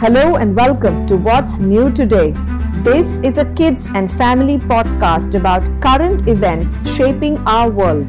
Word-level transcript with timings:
Hello 0.00 0.36
and 0.36 0.54
welcome 0.54 1.06
to 1.08 1.16
What's 1.16 1.58
New 1.58 1.90
Today. 1.90 2.30
This 2.84 3.18
is 3.18 3.36
a 3.36 3.52
kids 3.54 3.88
and 3.96 4.08
family 4.08 4.56
podcast 4.56 5.34
about 5.34 5.64
current 5.82 6.28
events 6.28 6.78
shaping 6.88 7.36
our 7.48 7.68
world. 7.68 8.06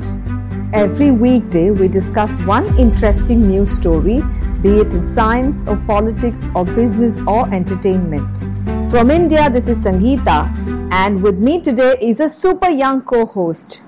Every 0.71 1.10
weekday, 1.10 1.71
we 1.71 1.88
discuss 1.88 2.36
one 2.46 2.63
interesting 2.78 3.47
news 3.47 3.71
story, 3.71 4.21
be 4.62 4.70
it 4.81 4.94
in 4.94 5.04
science 5.04 5.67
or 5.67 5.78
politics 5.88 6.47
or 6.54 6.63
business 6.63 7.20
or 7.25 7.52
entertainment. 7.52 8.45
From 8.91 9.09
India, 9.09 9.49
this 9.49 9.67
is 9.67 9.83
Sangeeta, 9.83 10.45
and 10.93 11.23
with 11.23 11.39
me 11.39 11.59
today 11.59 11.95
is 11.99 12.19
a 12.19 12.29
super 12.29 12.69
young 12.69 13.01
co 13.01 13.25
host. 13.25 13.83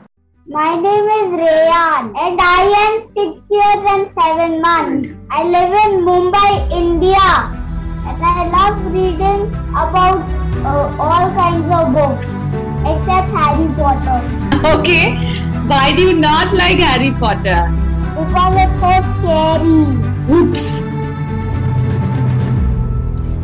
My 0.48 0.74
name 0.74 1.06
is 1.06 1.40
Rayan 1.40 2.14
and 2.18 2.40
I 2.42 2.62
am 2.82 3.08
6 3.14 3.46
years 3.52 3.84
and 3.94 4.12
7 4.20 4.60
months. 4.60 5.10
I 5.30 5.44
live 5.44 5.72
in 5.86 6.04
Mumbai, 6.04 6.72
India 6.72 7.61
and 8.08 8.24
I 8.24 8.48
love 8.58 8.94
reading 8.94 9.48
about 9.84 10.22
uh, 10.66 10.96
all 11.00 11.28
kinds 11.40 11.70
of 11.80 11.94
books 11.98 12.26
except 12.92 13.30
Harry 13.38 13.68
Potter 13.76 14.20
Okay, 14.80 15.16
why 15.68 15.94
do 15.96 16.02
you 16.04 16.14
not 16.18 16.54
like 16.54 16.80
Harry 16.80 17.12
Potter? 17.20 17.62
because 18.12 18.56
it's 18.64 18.78
so 18.82 18.92
scary. 19.18 19.80
Oops. 20.38 20.82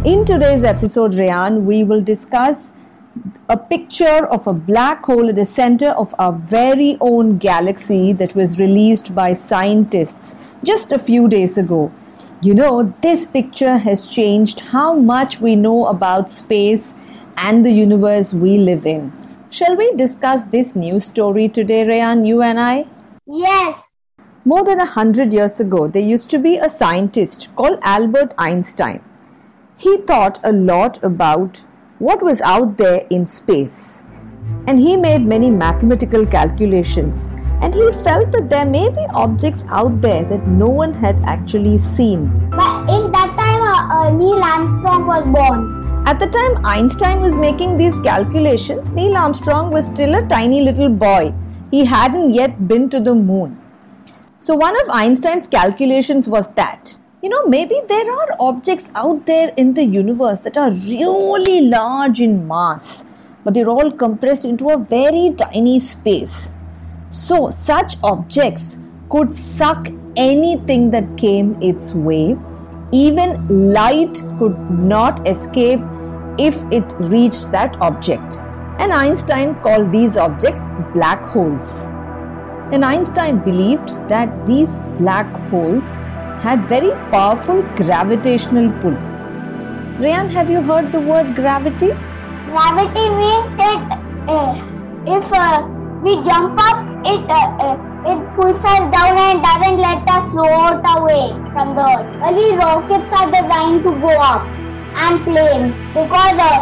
In 0.05 0.23
today's 0.25 0.63
episode, 0.63 1.13
Rayan, 1.13 1.63
we 1.63 1.83
will 1.83 2.01
discuss 2.01 2.73
a 3.49 3.57
picture 3.57 4.25
of 4.27 4.45
a 4.45 4.53
black 4.53 5.03
hole 5.05 5.29
at 5.29 5.35
the 5.35 5.45
center 5.45 5.89
of 5.89 6.13
our 6.19 6.33
very 6.33 6.97
own 7.01 7.37
galaxy 7.37 8.13
that 8.13 8.35
was 8.35 8.59
released 8.59 9.15
by 9.15 9.33
scientists 9.33 10.35
just 10.63 10.91
a 10.91 10.99
few 10.99 11.27
days 11.27 11.57
ago. 11.57 11.91
You 12.43 12.53
know, 12.53 12.93
this 13.01 13.25
picture 13.25 13.77
has 13.77 14.05
changed 14.05 14.59
how 14.59 14.93
much 14.93 15.41
we 15.41 15.55
know 15.55 15.87
about 15.87 16.29
space 16.29 16.93
and 17.35 17.65
the 17.65 17.71
universe 17.71 18.31
we 18.33 18.57
live 18.59 18.85
in. 18.85 19.11
Shall 19.49 19.75
we 19.75 19.91
discuss 19.93 20.45
this 20.45 20.75
news 20.75 21.05
story 21.05 21.49
today, 21.49 21.83
Rayan, 21.83 22.27
you 22.27 22.43
and 22.43 22.59
I? 22.59 22.85
Yes, 23.25 23.93
More 24.45 24.63
than 24.63 24.79
a 24.79 24.85
hundred 24.85 25.33
years 25.33 25.59
ago, 25.59 25.87
there 25.89 26.01
used 26.03 26.29
to 26.29 26.39
be 26.39 26.57
a 26.57 26.69
scientist 26.69 27.49
called 27.55 27.79
Albert 27.83 28.33
Einstein. 28.37 29.03
He 29.77 29.97
thought 29.97 30.39
a 30.43 30.53
lot 30.53 31.03
about 31.03 31.65
what 31.99 32.23
was 32.23 32.39
out 32.41 32.77
there 32.77 33.05
in 33.09 33.25
space. 33.25 34.05
And 34.67 34.79
he 34.79 34.95
made 34.95 35.25
many 35.25 35.49
mathematical 35.49 36.25
calculations. 36.25 37.31
And 37.61 37.73
he 37.73 37.91
felt 38.03 38.31
that 38.31 38.49
there 38.49 38.65
may 38.65 38.89
be 38.89 39.05
objects 39.13 39.65
out 39.69 40.01
there 40.01 40.23
that 40.23 40.47
no 40.47 40.69
one 40.69 40.93
had 40.93 41.19
actually 41.25 41.77
seen. 41.77 42.27
but 42.51 42.89
in 42.95 43.11
that 43.11 43.33
time 43.37 43.63
uh, 43.67 43.95
uh, 43.95 44.11
Neil 44.11 44.43
Armstrong 44.43 45.07
was 45.07 45.23
born. 45.25 46.05
At 46.07 46.19
the 46.19 46.27
time 46.27 46.65
Einstein 46.65 47.19
was 47.19 47.35
making 47.35 47.77
these 47.77 47.99
calculations, 47.99 48.93
Neil 48.93 49.17
Armstrong 49.17 49.71
was 49.71 49.87
still 49.87 50.15
a 50.15 50.25
tiny 50.27 50.61
little 50.61 50.89
boy. 50.89 51.33
He 51.71 51.83
hadn't 51.85 52.33
yet 52.33 52.67
been 52.67 52.89
to 52.89 52.99
the 52.99 53.13
moon. 53.13 53.59
So, 54.39 54.55
one 54.55 54.75
of 54.81 54.89
Einstein's 54.93 55.47
calculations 55.47 56.29
was 56.29 56.53
that, 56.53 56.97
you 57.21 57.29
know, 57.29 57.45
maybe 57.47 57.75
there 57.89 58.09
are 58.09 58.35
objects 58.39 58.89
out 58.95 59.25
there 59.25 59.51
in 59.57 59.73
the 59.73 59.83
universe 59.83 60.41
that 60.41 60.57
are 60.57 60.71
really 60.71 61.67
large 61.67 62.21
in 62.21 62.47
mass, 62.47 63.05
but 63.43 63.53
they're 63.53 63.69
all 63.69 63.91
compressed 63.91 64.45
into 64.45 64.69
a 64.69 64.77
very 64.77 65.33
tiny 65.35 65.79
space. 65.79 66.56
So, 67.09 67.49
such 67.49 67.95
objects 68.03 68.77
could 69.09 69.31
suck 69.31 69.87
anything 70.15 70.91
that 70.91 71.17
came 71.17 71.57
its 71.61 71.93
way. 71.93 72.37
Even 72.91 73.47
light 73.73 74.21
could 74.39 74.57
not 74.69 75.27
escape 75.27 75.79
if 76.37 76.55
it 76.71 76.93
reached 76.99 77.51
that 77.51 77.77
object. 77.81 78.37
And 78.79 78.91
Einstein 78.93 79.55
called 79.55 79.91
these 79.91 80.17
objects 80.17 80.63
black 80.93 81.23
holes. 81.23 81.87
And 82.71 82.83
Einstein 82.83 83.39
believed 83.39 83.89
that 84.09 84.45
these 84.45 84.79
black 84.97 85.35
holes 85.49 85.99
had 86.41 86.67
very 86.67 86.91
powerful 87.11 87.61
gravitational 87.75 88.69
pull. 88.81 88.97
Rayan, 90.03 90.29
have 90.31 90.49
you 90.49 90.61
heard 90.61 90.91
the 90.91 90.99
word 90.99 91.33
gravity? 91.33 91.87
Gravity 92.51 93.05
means 93.21 93.55
that 93.57 93.99
uh, 94.27 94.53
if 95.07 95.33
uh, 95.33 95.67
we 96.03 96.15
jump 96.29 96.59
up, 96.61 96.96
it 97.05 97.21
uh, 97.29 97.47
uh, 97.61 97.77
it 98.09 98.19
pulls 98.35 98.63
us 98.63 98.83
down 98.89 99.13
and 99.17 99.43
doesn't 99.43 99.77
let 99.77 100.01
us 100.09 100.31
float 100.31 100.81
away 100.97 101.29
from 101.53 101.75
the 101.75 101.85
earth. 101.85 102.09
Only 102.25 102.55
rockets 102.57 103.09
are 103.13 103.29
designed 103.29 103.83
to 103.83 103.91
go 104.01 104.13
up 104.17 104.47
and 104.97 105.21
planes 105.23 105.75
because 105.93 106.33
the 106.41 106.53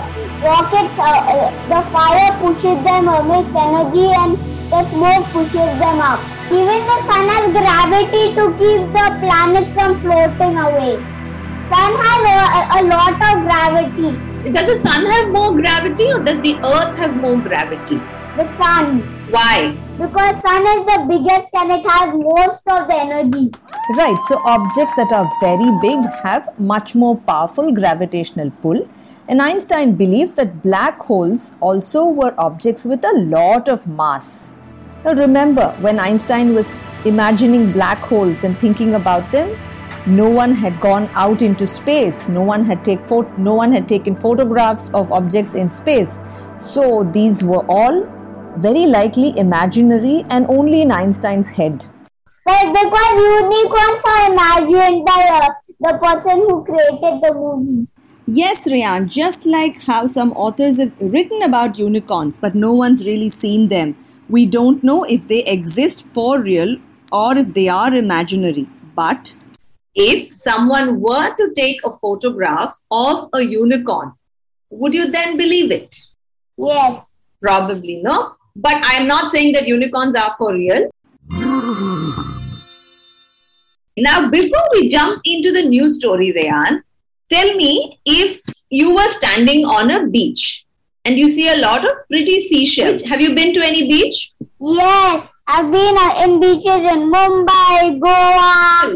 rockets 0.44 0.96
uh, 1.00 1.24
uh, 1.32 1.50
the 1.72 1.82
fire 1.94 2.32
pushes 2.42 2.78
them, 2.84 3.08
uh, 3.08 3.24
makes 3.24 3.54
energy 3.56 4.12
and 4.12 4.36
the 4.72 4.82
smoke 4.92 5.26
pushes 5.32 5.72
them 5.80 6.02
up. 6.02 6.20
Even 6.52 6.80
the 6.92 7.00
sun 7.08 7.26
has 7.32 7.46
gravity 7.56 8.36
to 8.36 8.46
keep 8.60 8.82
the 8.92 9.08
planets 9.24 9.72
from 9.74 10.00
floating 10.02 10.58
away. 10.58 11.00
Sun 11.70 11.92
has 12.06 12.22
a, 12.30 12.40
a 12.78 12.82
lot 12.86 13.16
of 13.18 13.36
gravity. 13.48 14.12
Does 14.52 14.68
the 14.68 14.76
sun 14.76 15.06
have 15.06 15.30
more 15.30 15.54
gravity 15.54 16.12
or 16.12 16.20
does 16.20 16.40
the 16.42 16.56
earth 16.62 16.98
have 16.98 17.16
more 17.16 17.38
gravity? 17.38 17.98
The 18.38 18.46
sun. 18.58 19.02
Why? 19.32 19.76
Because 19.98 20.42
sun 20.42 20.62
is 20.68 20.86
the 20.88 21.06
biggest 21.08 21.48
and 21.54 21.72
it 21.72 21.86
has 21.90 22.14
most 22.14 22.68
of 22.68 22.90
the 22.90 22.98
energy. 23.00 23.52
Right, 23.98 24.18
so 24.28 24.42
objects 24.44 24.94
that 24.96 25.14
are 25.14 25.32
very 25.40 25.72
big 25.80 26.06
have 26.22 26.60
much 26.60 26.96
more 26.96 27.16
powerful 27.16 27.72
gravitational 27.72 28.52
pull. 28.62 28.90
And 29.30 29.42
Einstein 29.42 29.96
believed 29.96 30.36
that 30.36 30.62
black 30.62 31.00
holes 31.00 31.54
also 31.62 32.04
were 32.04 32.36
objects 32.38 32.84
with 32.84 33.06
a 33.06 33.18
lot 33.20 33.70
of 33.70 33.88
mass. 33.88 34.52
Now 35.06 35.14
remember, 35.14 35.74
when 35.80 35.98
Einstein 35.98 36.54
was 36.54 36.84
imagining 37.06 37.72
black 37.72 38.00
holes 38.00 38.44
and 38.44 38.60
thinking 38.60 38.96
about 38.96 39.32
them, 39.32 39.58
no 40.06 40.30
one 40.30 40.54
had 40.54 40.80
gone 40.82 41.10
out 41.14 41.42
into 41.42 41.66
space. 41.66 42.28
No 42.28 42.42
one 42.42 42.66
had 42.66 42.84
take 42.84 43.00
pho- 43.08 43.32
no 43.38 43.56
one 43.56 43.72
had 43.72 43.88
taken 43.88 44.14
photographs 44.14 44.90
of 44.94 45.12
objects 45.12 45.56
in 45.56 45.70
space. 45.70 46.20
So 46.58 47.04
these 47.04 47.44
were 47.44 47.66
all 47.70 48.15
very 48.58 48.86
likely 48.86 49.38
imaginary 49.38 50.24
and 50.30 50.46
only 50.48 50.82
in 50.82 50.92
Einstein's 50.92 51.56
head. 51.56 51.86
But 52.46 52.74
because 52.74 53.16
unicorns 53.42 54.02
are 54.06 54.32
imagined 54.32 55.06
by 55.06 55.28
uh, 55.42 55.50
the 55.80 55.98
person 56.02 56.38
who 56.40 56.64
created 56.64 57.22
the 57.22 57.34
movie. 57.34 57.88
Yes, 58.28 58.68
Rayan, 58.70 59.08
just 59.08 59.46
like 59.46 59.82
how 59.84 60.08
some 60.08 60.32
authors 60.34 60.80
have 60.80 60.94
written 61.00 61.42
about 61.44 61.80
unicorns, 61.80 62.38
but 62.38 62.56
no 62.56 62.74
one's 62.74 63.06
really 63.06 63.30
seen 63.30 63.68
them. 63.70 63.96
We 64.30 64.46
don't 64.46 64.84
know 64.84 65.04
if 65.04 65.28
they 65.28 65.44
exist 65.44 66.06
for 66.06 66.42
real 66.42 66.78
or 67.12 67.38
if 67.38 67.54
they 67.54 67.68
are 67.70 67.94
imaginary. 67.94 68.68
But 68.96 69.36
If 69.96 70.38
someone 70.38 71.00
were 71.00 71.36
to 71.36 71.54
take 71.56 71.80
a 71.86 71.96
photograph 71.98 72.76
of 72.92 73.30
a 73.34 73.42
unicorn, 73.42 74.14
would 74.70 74.94
you 74.94 75.10
then 75.10 75.38
believe 75.38 75.72
it? 75.72 75.96
Yes. 76.58 77.12
Probably 77.42 78.02
no. 78.04 78.35
But 78.56 78.82
I'm 78.86 79.08
not 79.08 79.32
saying 79.32 79.54
that 79.54 79.68
unicorns 79.68 80.18
are 80.18 80.34
for 80.38 80.54
real. 80.54 80.90
Now, 83.98 84.30
before 84.30 84.68
we 84.74 84.90
jump 84.90 85.22
into 85.26 85.52
the 85.52 85.66
news 85.68 86.00
story, 86.00 86.34
Rayan, 86.34 86.82
tell 87.30 87.56
me 87.56 88.00
if 88.06 88.42
you 88.70 88.94
were 88.96 89.08
standing 89.08 89.66
on 89.66 89.92
a 89.92 90.08
beach 90.08 90.66
and 91.06 91.18
you 91.18 91.30
see 91.30 91.48
a 91.54 91.62
lot 91.62 91.86
of 91.86 91.92
pretty 92.12 92.42
seashells. 92.42 93.06
Have 93.06 93.22
you 93.22 93.36
been 93.36 93.54
to 93.54 93.62
any 93.62 93.88
beach? 93.88 94.34
Yes. 94.60 95.32
I've 95.48 95.72
been 95.72 95.96
uh, 96.00 96.24
in 96.24 96.40
beaches 96.40 96.92
in 96.92 97.12
Mumbai, 97.12 98.00
Goa. 98.00 98.96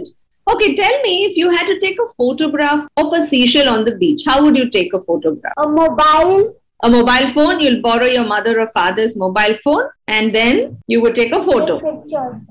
Okay, 0.51 0.75
tell 0.75 1.01
me 1.03 1.25
if 1.25 1.37
you 1.37 1.51
had 1.51 1.67
to 1.67 1.79
take 1.79 1.97
a 2.03 2.07
photograph 2.17 2.87
of 2.97 3.13
a 3.13 3.21
seashell 3.21 3.69
on 3.69 3.85
the 3.85 3.95
beach, 3.97 4.23
how 4.25 4.43
would 4.43 4.57
you 4.57 4.67
take 4.69 4.91
a 4.93 5.01
photograph? 5.01 5.53
A 5.57 5.67
mobile. 5.67 6.58
A 6.81 6.89
mobile 6.89 7.27
phone, 7.35 7.59
you'll 7.59 7.81
borrow 7.81 8.05
your 8.05 8.25
mother 8.25 8.59
or 8.61 8.67
father's 8.67 9.17
mobile 9.17 9.55
phone 9.63 9.89
and 10.07 10.33
then 10.33 10.77
you 10.87 11.01
would 11.01 11.13
take 11.15 11.33
a 11.33 11.41
photo. 11.43 11.79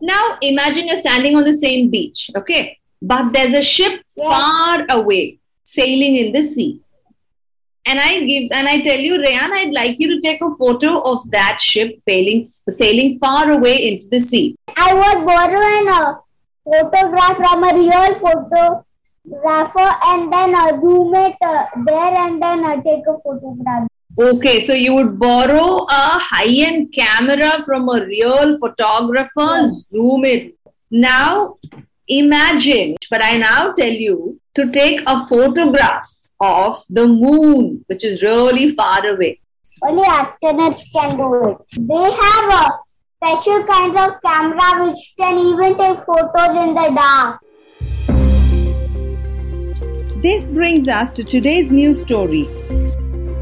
Now 0.02 0.36
imagine 0.42 0.88
you're 0.88 0.98
standing 0.98 1.34
on 1.36 1.44
the 1.44 1.54
same 1.54 1.88
beach, 1.88 2.30
okay? 2.36 2.78
But 3.00 3.32
there's 3.32 3.54
a 3.54 3.62
ship 3.62 4.02
Yeah. 4.16 4.28
far 4.30 4.86
away 4.98 5.38
sailing 5.64 6.16
in 6.16 6.32
the 6.32 6.42
sea. 6.44 6.80
And 7.88 7.98
I 7.98 8.20
give 8.30 8.50
and 8.52 8.68
I 8.68 8.82
tell 8.82 8.98
you, 8.98 9.14
Rayan, 9.24 9.50
I'd 9.58 9.74
like 9.74 9.98
you 9.98 10.08
to 10.14 10.20
take 10.20 10.42
a 10.42 10.50
photo 10.56 10.98
of 11.10 11.30
that 11.30 11.58
ship 11.58 11.98
sailing 12.06 12.46
sailing 12.68 13.18
far 13.18 13.50
away 13.50 13.76
into 13.88 14.08
the 14.10 14.20
sea. 14.20 14.56
I 14.76 14.92
was 15.02 15.16
borrowing 15.30 15.88
a 15.98 16.18
photograph 16.70 17.36
from 17.38 17.64
a 17.64 17.72
real 17.82 18.12
photographer 18.24 19.88
and 20.10 20.30
then 20.30 20.54
uh, 20.54 20.80
zoom 20.82 21.14
it 21.14 21.36
uh, 21.40 21.64
there 21.86 22.14
and 22.26 22.42
then 22.42 22.62
uh, 22.72 22.76
take 22.82 23.06
a 23.08 23.16
photograph. 23.24 23.87
Okay, 24.20 24.58
so 24.58 24.72
you 24.72 24.96
would 24.96 25.16
borrow 25.16 25.84
a 25.84 26.18
high-end 26.18 26.92
camera 26.92 27.62
from 27.64 27.88
a 27.88 28.04
real 28.04 28.58
photographer, 28.58 29.70
zoom 29.70 30.24
it. 30.24 30.56
Now, 30.90 31.58
imagine, 32.08 32.96
but 33.12 33.20
I 33.22 33.36
now 33.36 33.72
tell 33.74 33.88
you 33.88 34.40
to 34.56 34.72
take 34.72 35.02
a 35.06 35.24
photograph 35.26 36.12
of 36.40 36.82
the 36.90 37.06
moon, 37.06 37.84
which 37.86 38.04
is 38.04 38.20
really 38.24 38.72
far 38.72 39.06
away. 39.06 39.38
Only 39.84 40.02
astronauts 40.02 40.82
can 40.92 41.16
do 41.16 41.50
it. 41.50 41.58
They 41.78 42.10
have 42.10 42.50
a 42.50 42.72
special 43.22 43.64
kind 43.66 43.96
of 43.98 44.20
camera 44.26 44.84
which 44.84 45.14
can 45.16 45.38
even 45.38 45.78
take 45.78 46.00
photos 46.00 46.56
in 46.66 46.74
the 46.74 46.90
dark. 46.96 47.40
This 50.20 50.48
brings 50.48 50.88
us 50.88 51.12
to 51.12 51.22
today's 51.22 51.70
news 51.70 52.00
story. 52.00 52.48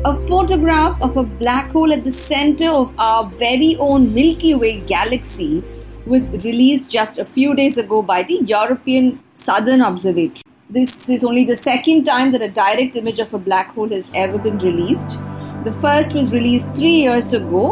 A 0.06 0.14
photograph 0.14 1.02
of 1.02 1.16
a 1.16 1.24
black 1.24 1.72
hole 1.72 1.92
at 1.92 2.04
the 2.04 2.12
center 2.12 2.68
of 2.68 2.94
our 2.96 3.24
very 3.28 3.76
own 3.80 4.14
Milky 4.14 4.54
Way 4.54 4.78
galaxy 4.82 5.64
was 6.06 6.28
released 6.44 6.92
just 6.92 7.18
a 7.18 7.24
few 7.24 7.56
days 7.56 7.76
ago 7.76 8.02
by 8.02 8.22
the 8.22 8.34
European 8.44 9.18
Southern 9.34 9.80
Observatory. 9.80 10.44
This 10.70 11.08
is 11.08 11.24
only 11.24 11.44
the 11.44 11.56
second 11.56 12.04
time 12.04 12.30
that 12.30 12.40
a 12.40 12.48
direct 12.48 12.94
image 12.94 13.18
of 13.18 13.34
a 13.34 13.38
black 13.38 13.74
hole 13.74 13.88
has 13.88 14.12
ever 14.14 14.38
been 14.38 14.58
released. 14.58 15.18
The 15.64 15.72
first 15.80 16.14
was 16.14 16.32
released 16.32 16.72
three 16.76 17.00
years 17.00 17.32
ago. 17.32 17.64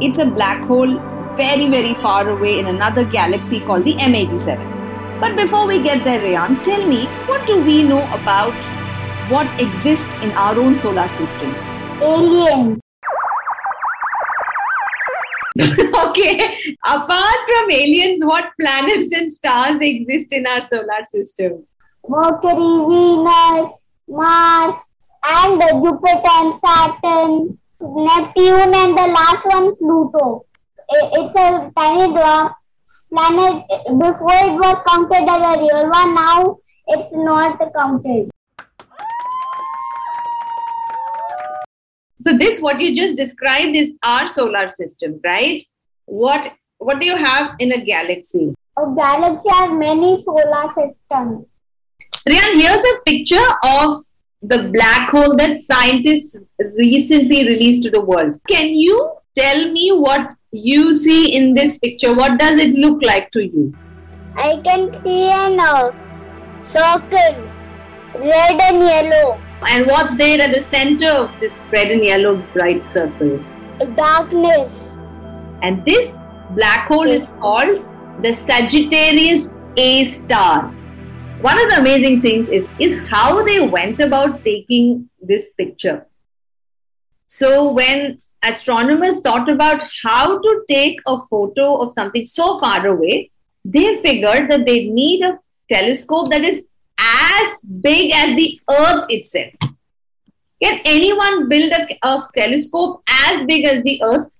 It's 0.00 0.18
a 0.18 0.28
black 0.28 0.64
hole 0.64 0.98
very, 1.36 1.70
very 1.70 1.94
far 1.94 2.28
away 2.28 2.58
in 2.58 2.66
another 2.66 3.04
galaxy 3.04 3.60
called 3.60 3.84
the 3.84 3.94
M87. 3.94 5.20
But 5.20 5.36
before 5.36 5.68
we 5.68 5.80
get 5.84 6.02
there, 6.02 6.18
Rayan, 6.18 6.60
tell 6.64 6.84
me, 6.84 7.04
what 7.30 7.46
do 7.46 7.62
we 7.62 7.84
know 7.84 8.02
about 8.12 8.54
what 9.30 9.46
exists 9.62 10.12
in 10.24 10.32
our 10.32 10.58
own 10.58 10.74
solar 10.74 11.08
system? 11.08 11.54
Alien. 12.02 12.80
okay, 16.06 16.36
apart 16.84 17.40
from 17.48 17.70
aliens, 17.70 18.22
what 18.22 18.50
planets 18.60 19.10
and 19.12 19.32
stars 19.32 19.78
exist 19.80 20.32
in 20.32 20.46
our 20.46 20.62
solar 20.62 21.02
system? 21.04 21.64
Mercury, 22.06 22.84
Venus, 22.88 23.72
Mars, 24.08 24.74
and 25.24 25.60
Jupiter 25.82 26.30
and 26.38 26.54
Saturn, 26.60 27.58
Neptune, 27.80 28.74
and 28.74 28.98
the 28.98 29.08
last 29.16 29.46
one, 29.46 29.74
Pluto. 29.76 30.44
It's 30.88 31.34
a 31.34 31.72
tiny 31.76 32.12
dwarf 32.12 32.54
planet. 33.10 33.64
Before 33.98 34.38
it 34.44 34.52
was 34.52 34.82
counted 34.86 35.28
as 35.28 35.56
a 35.56 35.60
real 35.60 35.90
one, 35.90 36.14
now 36.14 36.58
it's 36.88 37.12
not 37.12 37.58
counted. 37.74 38.30
So 42.26 42.36
this, 42.36 42.60
what 42.60 42.80
you 42.80 42.96
just 42.96 43.16
described, 43.16 43.76
is 43.76 43.94
our 44.04 44.26
solar 44.26 44.68
system, 44.68 45.20
right? 45.24 45.62
What 46.06 46.52
what 46.78 47.00
do 47.00 47.06
you 47.06 47.16
have 47.16 47.54
in 47.60 47.70
a 47.70 47.84
galaxy? 47.84 48.52
A 48.76 48.94
galaxy 48.96 49.48
has 49.48 49.72
many 49.72 50.24
solar 50.24 50.66
systems. 50.74 51.46
Rayan, 52.28 52.54
here's 52.54 52.84
a 52.84 53.00
picture 53.06 53.48
of 53.78 54.04
the 54.42 54.70
black 54.74 55.10
hole 55.10 55.36
that 55.36 55.60
scientists 55.60 56.36
recently 56.58 57.46
released 57.46 57.84
to 57.84 57.90
the 57.90 58.04
world. 58.04 58.40
Can 58.50 58.74
you 58.74 58.98
tell 59.38 59.70
me 59.70 59.92
what 59.92 60.34
you 60.50 60.96
see 60.96 61.36
in 61.36 61.54
this 61.54 61.78
picture? 61.78 62.12
What 62.12 62.40
does 62.40 62.58
it 62.58 62.74
look 62.74 63.04
like 63.04 63.30
to 63.32 63.46
you? 63.46 63.72
I 64.36 64.60
can 64.64 64.92
see 64.92 65.30
an 65.30 65.60
uh, 65.60 65.92
circle, 66.62 67.50
red 68.14 68.60
and 68.68 68.82
yellow, 68.82 69.40
And 69.68 69.86
what's 69.86 70.16
there 70.16 70.40
at 70.40 70.54
the 70.54 70.62
center 70.62 71.10
of 71.10 71.38
this 71.40 71.54
red 71.72 71.88
and 71.88 72.04
yellow 72.04 72.36
bright 72.52 72.82
circle? 72.82 73.44
darkness. 73.84 74.98
And 75.62 75.84
this 75.84 76.20
black 76.50 76.88
hole 76.88 77.06
is 77.06 77.32
called 77.40 77.84
the 78.22 78.32
Sagittarius 78.32 79.50
A 79.76 80.04
star. 80.04 80.68
One 81.40 81.62
of 81.62 81.70
the 81.70 81.76
amazing 81.80 82.22
things 82.22 82.48
is, 82.48 82.68
is 82.78 82.98
how 83.08 83.44
they 83.44 83.60
went 83.60 84.00
about 84.00 84.42
taking 84.44 85.10
this 85.20 85.52
picture. 85.52 86.06
So, 87.26 87.72
when 87.72 88.16
astronomers 88.44 89.20
thought 89.20 89.48
about 89.48 89.82
how 90.04 90.38
to 90.38 90.64
take 90.68 91.00
a 91.06 91.18
photo 91.28 91.76
of 91.78 91.92
something 91.92 92.24
so 92.24 92.60
far 92.60 92.86
away, 92.86 93.30
they 93.64 93.96
figured 93.96 94.50
that 94.50 94.64
they 94.64 94.88
need 94.88 95.22
a 95.22 95.38
telescope 95.68 96.30
that 96.30 96.42
is 96.42 96.64
as 96.98 97.62
big 97.62 98.12
as 98.14 98.36
the 98.36 98.60
Earth 98.70 99.06
itself. 99.08 99.52
Can 100.62 100.80
anyone 100.84 101.48
build 101.48 101.72
a, 101.72 101.98
a 102.02 102.22
telescope 102.36 103.02
as 103.08 103.44
big 103.44 103.64
as 103.66 103.82
the 103.82 104.00
Earth? 104.02 104.36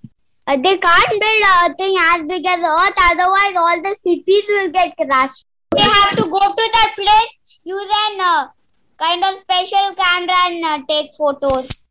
Uh, 0.46 0.56
they 0.56 0.78
can't 0.78 1.10
build 1.10 1.42
a 1.44 1.74
thing 1.74 1.96
as 2.00 2.22
big 2.26 2.46
as 2.46 2.60
Earth, 2.60 2.94
otherwise 3.10 3.54
all 3.56 3.82
the 3.82 3.94
cities 3.96 4.44
will 4.48 4.70
get 4.70 4.96
crashed. 4.96 5.44
They 5.76 5.82
have 5.82 6.16
to 6.16 6.22
go 6.22 6.38
to 6.38 6.70
that 6.72 6.92
place, 6.94 7.60
use 7.64 7.92
an 8.10 8.20
uh, 8.20 8.46
kind 8.96 9.22
of 9.24 9.34
special 9.34 9.94
camera 9.94 10.34
and 10.46 10.64
uh, 10.64 10.86
take 10.88 11.12
photos. 11.12 11.88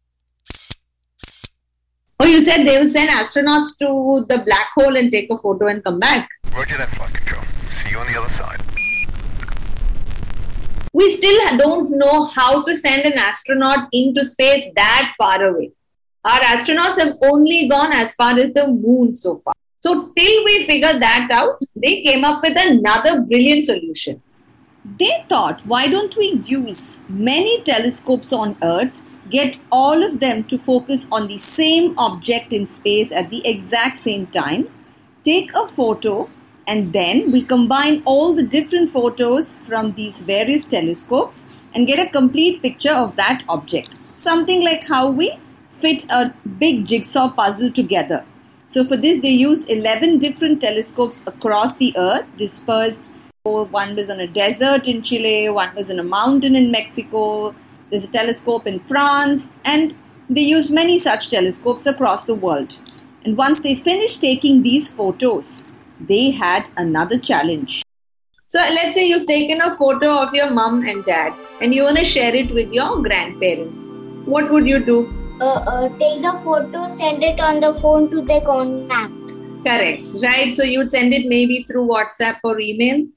Oh, 2.20 2.26
you 2.26 2.42
said 2.42 2.66
they 2.66 2.80
will 2.80 2.90
send 2.90 3.10
astronauts 3.10 3.78
to 3.80 4.26
the 4.28 4.42
black 4.46 4.70
hole 4.76 4.98
and 4.98 5.12
take 5.12 5.30
a 5.30 5.38
photo 5.38 5.68
and 5.68 5.84
come 5.84 6.00
back. 6.00 6.30
Roger 6.56 6.78
that, 6.78 6.88
flight 6.88 7.14
control. 7.14 7.44
See 7.68 7.92
you 7.92 8.00
on 8.00 8.08
the 8.08 8.18
other 8.18 8.30
side. 8.30 8.65
We 10.98 11.12
still 11.12 11.58
don't 11.58 11.90
know 11.92 12.24
how 12.28 12.64
to 12.64 12.78
send 12.78 13.06
an 13.06 13.18
astronaut 13.18 13.90
into 13.92 14.24
space 14.24 14.68
that 14.78 15.14
far 15.18 15.44
away. 15.44 15.72
Our 16.24 16.40
astronauts 16.40 17.02
have 17.02 17.16
only 17.22 17.68
gone 17.68 17.92
as 17.94 18.16
far 18.16 18.32
as 18.34 18.54
the 18.54 18.68
moon 18.70 19.18
so 19.18 19.36
far. 19.36 19.54
So, 19.82 20.14
till 20.16 20.46
we 20.46 20.64
figure 20.66 20.98
that 20.98 21.28
out, 21.34 21.60
they 21.76 22.02
came 22.02 22.24
up 22.24 22.42
with 22.42 22.58
another 22.58 23.26
brilliant 23.26 23.66
solution. 23.66 24.22
They 24.98 25.12
thought, 25.28 25.64
why 25.66 25.90
don't 25.90 26.16
we 26.16 26.42
use 26.46 27.02
many 27.10 27.62
telescopes 27.64 28.32
on 28.32 28.56
Earth, 28.64 29.04
get 29.30 29.60
all 29.74 30.02
of 30.02 30.22
them 30.22 30.46
to 30.46 30.58
focus 30.58 31.06
on 31.12 31.28
the 31.28 31.38
same 31.38 31.94
object 31.98 32.54
in 32.54 32.66
space 32.66 33.12
at 33.12 33.30
the 33.30 33.46
exact 33.46 33.98
same 33.98 34.28
time, 34.28 34.70
take 35.26 35.52
a 35.56 35.68
photo, 35.68 36.30
and 36.68 36.94
then 36.94 37.32
we 37.32 37.44
combine 37.44 38.02
all 38.06 38.34
the 38.34 38.46
different 38.46 38.90
photos 38.90 39.58
from 39.60 39.92
these 39.94 40.22
various 40.22 40.66
telescopes 40.66 41.46
and 41.74 41.88
get 41.88 42.00
a 42.00 42.10
complete 42.10 42.62
picture 42.62 42.94
of 42.94 43.16
that 43.18 43.44
object. 43.50 43.90
Something 44.18 44.64
like 44.64 44.86
how 44.88 45.12
we 45.12 45.38
fit 45.70 46.06
a 46.10 46.34
big 46.60 46.86
jigsaw 46.86 47.30
puzzle 47.30 47.72
together. 47.72 48.24
So, 48.66 48.84
for 48.84 48.98
this, 48.98 49.20
they 49.20 49.30
used 49.30 49.70
11 49.70 50.18
different 50.18 50.62
telescopes 50.62 51.24
across 51.28 51.74
the 51.74 51.94
earth, 51.98 52.26
dispersed. 52.38 53.12
One 53.44 53.96
was 53.96 54.10
on 54.10 54.20
a 54.20 54.26
desert 54.26 54.88
in 54.88 55.04
Chile, 55.04 55.50
one 55.50 55.76
was 55.76 55.92
on 55.92 56.00
a 56.00 56.04
mountain 56.04 56.56
in 56.56 56.72
Mexico, 56.72 57.54
there's 57.92 58.08
a 58.08 58.12
telescope 58.12 58.66
in 58.66 58.80
France, 58.80 59.50
and 59.64 59.94
they 60.28 60.42
used 60.42 60.74
many 60.74 60.98
such 60.98 61.30
telescopes 61.30 61.86
across 61.86 62.24
the 62.24 62.34
world. 62.34 62.78
And 63.24 63.38
once 63.38 63.60
they 63.60 63.76
finished 63.76 64.22
taking 64.22 64.64
these 64.64 64.90
photos, 64.90 65.64
they 66.00 66.32
had 66.32 66.70
another 66.78 67.20
challenge. 67.20 67.86
So, 68.48 68.60
let's 68.60 68.94
say 68.94 69.08
you've 69.08 69.26
taken 69.26 69.62
a 69.62 69.76
photo 69.76 70.20
of 70.22 70.34
your 70.34 70.54
mom 70.54 70.84
and 70.88 71.04
dad 71.04 71.34
and 71.62 71.74
you 71.74 71.84
want 71.84 71.98
to 71.98 72.06
share 72.06 72.34
it 72.36 72.52
with 72.52 72.72
your 72.72 73.02
grandparents. 73.02 73.90
What 74.26 74.52
would 74.52 74.68
you 74.68 74.80
do? 74.80 74.98
Uh, 75.42 75.64
uh, 75.68 75.90
take 75.98 76.22
the 76.22 76.40
photo, 76.44 76.88
send 76.88 77.24
it 77.24 77.40
on 77.40 77.60
the 77.60 77.74
phone 77.74 78.10
to 78.10 78.22
the 78.22 78.42
contact. 78.46 79.12
Correct, 79.66 80.04
right? 80.24 80.54
So, 80.54 80.64
you'd 80.64 80.92
send 80.92 81.14
it 81.14 81.28
maybe 81.28 81.64
through 81.64 81.88
WhatsApp 81.90 82.36
or 82.44 82.60
email. 82.60 83.08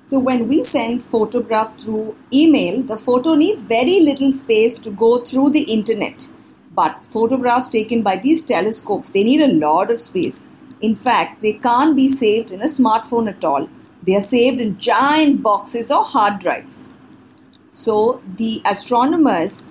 So, 0.00 0.18
when 0.18 0.48
we 0.48 0.64
send 0.64 1.04
photographs 1.04 1.84
through 1.84 2.16
email, 2.32 2.82
the 2.82 2.96
photo 2.96 3.34
needs 3.34 3.62
very 3.64 4.00
little 4.00 4.32
space 4.32 4.76
to 4.76 4.90
go 4.90 5.18
through 5.20 5.50
the 5.50 5.62
internet. 5.62 6.28
But 6.72 7.04
photographs 7.04 7.68
taken 7.68 8.02
by 8.02 8.16
these 8.16 8.42
telescopes, 8.42 9.10
they 9.10 9.22
need 9.22 9.42
a 9.42 9.52
lot 9.52 9.90
of 9.90 10.00
space. 10.00 10.42
In 10.82 10.94
fact, 10.96 11.42
they 11.42 11.52
can't 11.52 11.94
be 11.94 12.10
saved 12.10 12.50
in 12.50 12.60
a 12.62 12.66
smartphone 12.66 13.28
at 13.28 13.44
all. 13.44 13.68
They 14.02 14.16
are 14.16 14.22
saved 14.22 14.60
in 14.60 14.78
giant 14.78 15.42
boxes 15.42 15.90
or 15.90 16.04
hard 16.04 16.38
drives. 16.38 16.88
So, 17.68 18.22
the 18.36 18.62
astronomers 18.64 19.68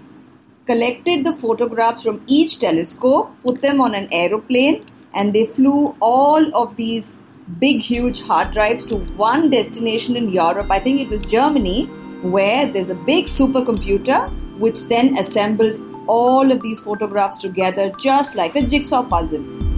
collected 0.66 1.26
the 1.26 1.34
photographs 1.34 2.04
from 2.04 2.22
each 2.28 2.60
telescope, 2.60 3.32
put 3.44 3.62
them 3.62 3.82
on 3.82 3.96
an 3.96 4.08
aeroplane, 4.12 4.86
and 5.14 5.34
they 5.34 5.46
flew 5.46 5.96
all 6.00 6.56
of 6.56 6.76
these 6.76 7.18
big, 7.60 7.82
huge 7.82 8.22
hard 8.22 8.52
drives 8.52 8.86
to 8.86 9.00
one 9.18 9.50
destination 9.50 10.16
in 10.16 10.30
Europe. 10.30 10.70
I 10.70 10.80
think 10.80 11.02
it 11.02 11.10
was 11.10 11.26
Germany, 11.26 11.86
where 12.22 12.68
there's 12.68 12.90
a 12.90 12.96
big 12.96 13.26
supercomputer 13.26 14.30
which 14.60 14.84
then 14.84 15.18
assembled 15.18 15.80
all 16.08 16.52
of 16.52 16.62
these 16.62 16.82
photographs 16.82 17.38
together 17.38 17.92
just 18.00 18.36
like 18.36 18.56
a 18.56 18.62
jigsaw 18.62 19.04
puzzle. 19.04 19.69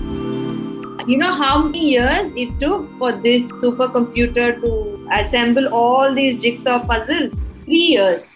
You 1.07 1.17
know 1.17 1.33
how 1.33 1.63
many 1.63 1.91
years 1.91 2.31
it 2.35 2.59
took 2.59 2.85
for 2.99 3.11
this 3.11 3.51
supercomputer 3.59 4.61
to 4.61 5.07
assemble 5.11 5.73
all 5.73 6.13
these 6.13 6.39
jigsaw 6.39 6.85
puzzles? 6.85 7.39
Three 7.65 7.95
years. 7.95 8.29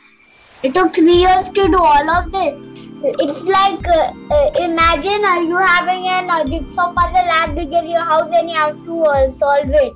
It 0.64 0.74
took 0.74 0.94
three 0.94 1.18
years 1.18 1.50
to 1.50 1.68
do 1.68 1.78
all 1.78 2.10
of 2.10 2.32
this. 2.32 2.74
It's 3.04 3.44
like 3.44 3.88
uh, 3.88 4.12
uh, 4.32 4.52
imagine 4.60 5.24
uh, 5.24 5.42
you 5.42 5.58
having 5.58 6.08
an 6.08 6.30
uh, 6.30 6.44
jigsaw 6.46 6.92
puzzle 6.92 7.30
as 7.30 7.52
big 7.52 7.72
as 7.72 7.88
your 7.88 8.02
house 8.02 8.32
and 8.32 8.50
you 8.50 8.56
have 8.56 8.80
to 8.80 8.96
uh, 9.04 9.30
solve 9.30 9.70
it. 9.70 9.94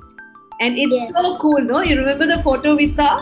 And 0.60 0.78
it's 0.78 1.08
so 1.08 1.38
cool, 1.38 1.60
no? 1.60 1.82
You 1.82 1.98
remember 1.98 2.26
the 2.26 2.40
photo 2.42 2.76
we 2.76 2.86
saw? 2.86 3.20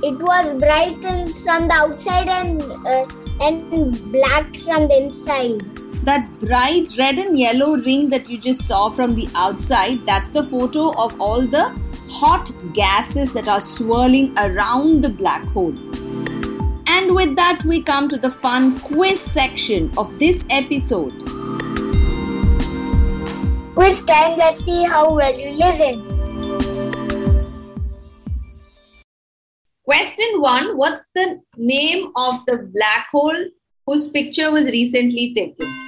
it 0.00 0.16
was 0.20 0.60
bright 0.60 1.04
and 1.04 1.36
from 1.38 1.66
the 1.66 1.74
outside 1.74 2.28
and 2.28 2.62
uh, 2.86 3.06
and 3.40 4.12
black 4.12 4.44
from 4.58 4.86
the 4.86 5.02
inside. 5.02 5.77
That 6.08 6.26
bright 6.40 6.96
red 6.96 7.18
and 7.18 7.38
yellow 7.38 7.76
ring 7.76 8.08
that 8.08 8.30
you 8.30 8.40
just 8.40 8.66
saw 8.66 8.88
from 8.88 9.14
the 9.14 9.28
outside, 9.34 9.98
that's 10.06 10.30
the 10.30 10.42
photo 10.42 10.90
of 10.98 11.20
all 11.20 11.42
the 11.42 11.64
hot 12.08 12.50
gases 12.72 13.34
that 13.34 13.46
are 13.46 13.60
swirling 13.60 14.32
around 14.38 15.02
the 15.02 15.10
black 15.10 15.44
hole. 15.48 15.76
And 16.88 17.14
with 17.14 17.36
that, 17.36 17.62
we 17.66 17.82
come 17.82 18.08
to 18.08 18.16
the 18.16 18.30
fun 18.30 18.80
quiz 18.80 19.20
section 19.20 19.90
of 19.98 20.18
this 20.18 20.46
episode. 20.48 21.12
Quiz 23.74 24.02
time, 24.06 24.38
let's 24.38 24.64
see 24.64 24.84
how 24.84 25.12
well 25.12 25.38
you 25.38 25.50
listen. 25.50 26.08
Question 29.84 30.40
one 30.40 30.78
What's 30.78 31.04
the 31.14 31.42
name 31.58 32.06
of 32.16 32.46
the 32.46 32.66
black 32.74 33.08
hole 33.12 33.44
whose 33.86 34.08
picture 34.08 34.50
was 34.50 34.64
recently 34.64 35.34
taken? 35.34 35.87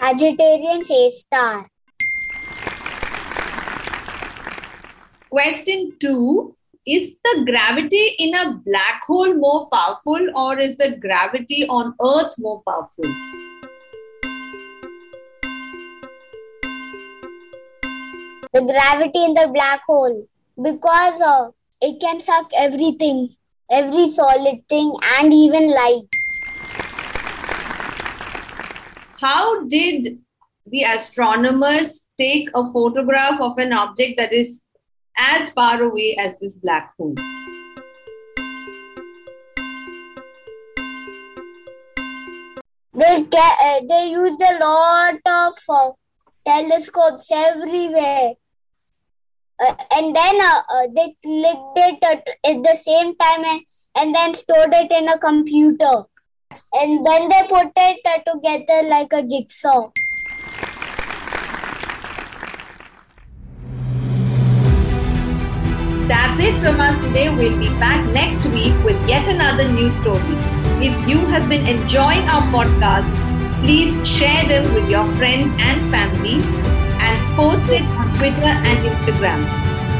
Sagittarius 0.00 0.90
A 0.92 1.10
star. 1.10 1.66
Question 5.28 5.92
two 6.00 6.54
Is 6.86 7.16
the 7.24 7.44
gravity 7.44 8.14
in 8.20 8.32
a 8.34 8.60
black 8.64 9.02
hole 9.08 9.34
more 9.34 9.68
powerful 9.72 10.24
or 10.36 10.56
is 10.56 10.76
the 10.76 10.98
gravity 11.00 11.66
on 11.68 11.94
Earth 12.00 12.32
more 12.38 12.62
powerful? 12.68 13.10
The 18.54 18.62
gravity 18.70 19.24
in 19.24 19.34
the 19.34 19.50
black 19.52 19.80
hole 19.84 20.28
because 20.62 21.20
uh, 21.20 21.50
it 21.82 22.00
can 22.00 22.20
suck 22.20 22.50
everything, 22.56 23.30
every 23.68 24.10
solid 24.10 24.62
thing, 24.68 24.94
and 25.18 25.34
even 25.34 25.68
light. 25.68 26.17
How 29.20 29.64
did 29.64 30.20
the 30.64 30.82
astronomers 30.84 32.06
take 32.16 32.48
a 32.54 32.72
photograph 32.72 33.40
of 33.40 33.58
an 33.58 33.72
object 33.72 34.16
that 34.16 34.32
is 34.32 34.64
as 35.16 35.50
far 35.50 35.82
away 35.82 36.16
as 36.20 36.38
this 36.38 36.54
black 36.54 36.92
hole? 36.96 37.16
They 42.94 43.24
ca- 43.24 43.58
uh, 43.60 43.80
they 43.88 44.10
used 44.10 44.40
a 44.40 44.58
lot 44.60 45.16
of 45.26 45.54
uh, 45.68 45.90
telescopes 46.46 47.28
everywhere. 47.32 48.34
Uh, 49.60 49.74
and 49.96 50.14
then 50.14 50.40
uh, 50.40 50.62
uh, 50.72 50.86
they 50.94 51.16
clicked 51.24 51.76
it 51.76 52.04
at, 52.04 52.28
at 52.48 52.62
the 52.62 52.76
same 52.76 53.16
time 53.16 53.44
and, 53.44 53.62
and 53.96 54.14
then 54.14 54.32
stored 54.32 54.72
it 54.72 54.92
in 54.92 55.08
a 55.08 55.18
computer. 55.18 56.04
And 56.50 57.04
then 57.04 57.28
they 57.28 57.42
put 57.48 57.72
it 57.76 58.00
uh, 58.06 58.32
together 58.32 58.88
like 58.88 59.12
a 59.12 59.22
jigsaw. 59.22 59.90
That's 66.08 66.40
it 66.40 66.54
from 66.64 66.80
us 66.80 66.96
today. 67.06 67.28
We'll 67.28 67.58
be 67.58 67.68
back 67.78 68.00
next 68.14 68.46
week 68.46 68.72
with 68.82 68.96
yet 69.06 69.28
another 69.28 69.70
new 69.72 69.90
story. 69.90 70.16
If 70.80 70.96
you 71.06 71.18
have 71.26 71.48
been 71.50 71.66
enjoying 71.68 72.24
our 72.32 72.42
podcasts, 72.48 73.12
please 73.60 73.92
share 74.08 74.44
them 74.48 74.64
with 74.72 74.88
your 74.88 75.04
friends 75.16 75.52
and 75.60 75.78
family 75.92 76.40
and 77.04 77.36
post 77.36 77.68
it 77.68 77.84
on 78.00 78.08
Twitter 78.16 78.48
and 78.48 78.78
Instagram. 78.88 79.40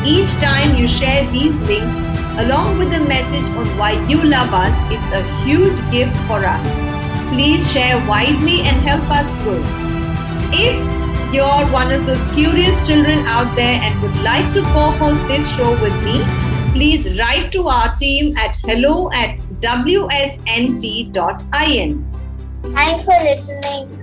Each 0.07 0.33
time 0.41 0.75
you 0.77 0.89
share 0.89 1.27
these 1.31 1.61
links 1.69 2.08
along 2.39 2.79
with 2.79 2.93
a 2.95 3.01
message 3.09 3.45
on 3.57 3.67
why 3.79 3.93
you 4.07 4.23
love 4.23 4.53
us, 4.53 4.75
it's 4.91 5.11
a 5.13 5.23
huge 5.45 5.79
gift 5.91 6.17
for 6.29 6.39
us. 6.39 6.67
Please 7.31 7.71
share 7.73 7.97
widely 8.09 8.61
and 8.63 8.77
help 8.87 9.03
us 9.11 9.29
grow. 9.43 9.61
If 10.55 10.79
you're 11.35 11.67
one 11.73 11.93
of 11.93 12.07
those 12.07 12.25
curious 12.33 12.87
children 12.87 13.19
out 13.27 13.55
there 13.55 13.81
and 13.83 14.01
would 14.01 14.17
like 14.23 14.47
to 14.55 14.63
co-host 14.73 15.27
this 15.29 15.55
show 15.57 15.71
with 15.83 15.97
me, 16.05 16.23
please 16.73 17.19
write 17.19 17.51
to 17.53 17.67
our 17.69 17.95
team 17.97 18.37
at 18.37 18.57
hello 18.65 19.11
at 19.13 19.39
wsnt.in. 19.61 21.11
Thanks 22.77 23.05
for 23.05 23.25
listening. 23.25 23.98